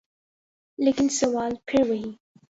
لیکن 0.79 1.07
سوال 1.19 1.51
پھر 1.67 1.81
وہی۔ 1.89 2.11